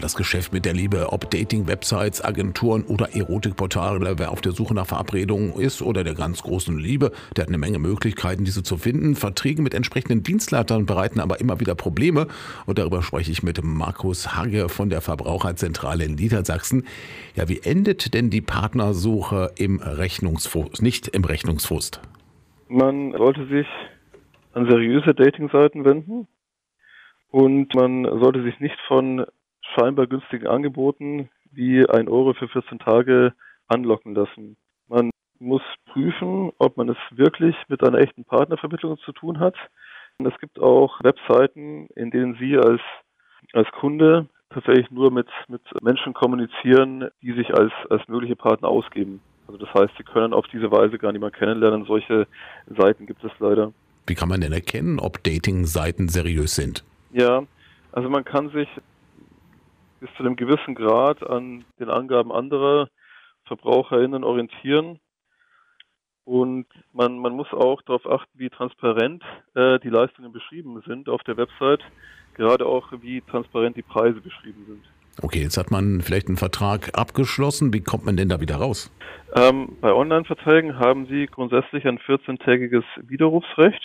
[0.00, 4.86] das Geschäft mit der Liebe, ob Dating-Websites, Agenturen oder Erotikportale, wer auf der Suche nach
[4.86, 9.14] Verabredungen ist oder der ganz großen Liebe, der hat eine Menge Möglichkeiten, diese zu finden.
[9.14, 12.26] Verträge mit entsprechenden Dienstleitern bereiten aber immer wieder Probleme
[12.66, 16.86] und darüber spreche ich mit Markus Hagge von der Verbraucherzentrale in Niedersachsen.
[17.36, 22.00] Ja, wie endet denn die Partnersuche im Rechnungsfrust, nicht im Rechnungsfrust?
[22.68, 23.66] Man sollte sich
[24.52, 26.26] an seriöse Dating-Seiten wenden
[27.30, 29.24] und man sollte sich nicht von
[29.80, 33.32] scheinbar günstigen Angeboten wie ein Euro für 14 Tage
[33.68, 34.56] anlocken lassen.
[34.88, 39.54] Man muss prüfen, ob man es wirklich mit einer echten Partnervermittlung zu tun hat.
[40.18, 42.80] Und es gibt auch Webseiten, in denen Sie als,
[43.54, 49.20] als Kunde tatsächlich nur mit, mit Menschen kommunizieren, die sich als, als mögliche Partner ausgeben.
[49.46, 51.86] Also das heißt, Sie können auf diese Weise gar niemand kennenlernen.
[51.86, 52.26] Solche
[52.66, 53.72] Seiten gibt es leider.
[54.06, 56.84] Wie kann man denn erkennen, ob Dating-Seiten seriös sind?
[57.12, 57.44] Ja,
[57.92, 58.68] also man kann sich
[60.00, 62.88] bis zu einem gewissen Grad an den Angaben anderer
[63.44, 64.98] VerbraucherInnen orientieren.
[66.24, 69.22] Und man, man muss auch darauf achten, wie transparent
[69.54, 71.80] äh, die Leistungen beschrieben sind auf der Website,
[72.34, 74.84] gerade auch wie transparent die Preise beschrieben sind.
[75.22, 77.72] Okay, jetzt hat man vielleicht einen Vertrag abgeschlossen.
[77.72, 78.90] Wie kommt man denn da wieder raus?
[79.34, 83.82] Ähm, bei Online-Verträgen haben Sie grundsätzlich ein 14-tägiges Widerrufsrecht.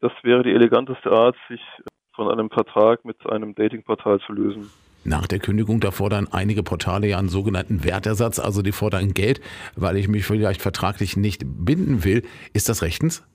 [0.00, 1.60] Das wäre die eleganteste Art, sich
[2.14, 4.70] von einem Vertrag mit einem Datingportal zu lösen.
[5.04, 9.40] Nach der Kündigung, da fordern einige Portale ja einen sogenannten Wertersatz, also die fordern Geld,
[9.76, 12.24] weil ich mich vielleicht vertraglich nicht binden will.
[12.52, 13.26] Ist das rechtens?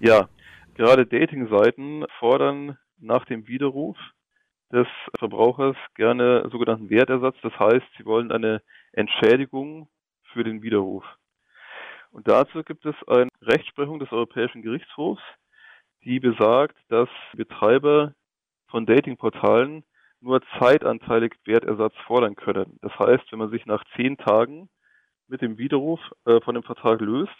[0.00, 0.28] Ja,
[0.74, 3.96] gerade Dating-Seiten fordern nach dem Widerruf
[4.72, 4.86] des
[5.18, 7.36] Verbrauchers gerne sogenannten Wertersatz.
[7.42, 9.88] Das heißt, sie wollen eine Entschädigung
[10.32, 11.04] für den Widerruf.
[12.10, 15.22] Und dazu gibt es eine Rechtsprechung des Europäischen Gerichtshofs,
[16.04, 18.14] die besagt, dass Betreiber
[18.68, 19.84] von Datingportalen
[20.20, 22.78] nur zeitanteilig Wertersatz fordern können.
[22.82, 24.68] Das heißt, wenn man sich nach zehn Tagen
[25.28, 27.36] mit dem Widerruf äh, von dem Vertrag löst,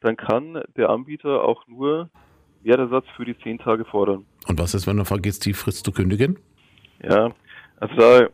[0.00, 2.10] dann kann der Anbieter auch nur
[2.62, 4.26] Wertersatz für die zehn Tage fordern.
[4.46, 6.38] Und was ist, wenn man vergisst, die Frist zu kündigen?
[7.02, 7.32] Ja,
[7.76, 8.28] also da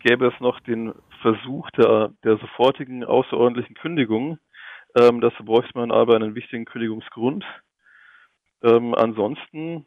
[0.00, 4.38] gäbe es noch den Versuch der, der sofortigen außerordentlichen Kündigung.
[4.96, 7.44] Ähm, dazu bräuchte man aber einen wichtigen Kündigungsgrund.
[8.62, 9.86] Ähm, ansonsten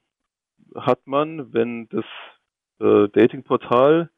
[0.75, 2.05] hat man, wenn das
[2.79, 4.09] äh, Datingportal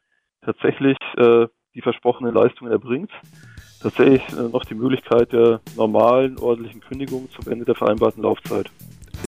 [0.41, 3.11] tatsächlich äh, die versprochenen Leistungen erbringt,
[3.81, 8.71] tatsächlich äh, noch die Möglichkeit der normalen, ordentlichen Kündigung zum Ende der vereinbarten Laufzeit.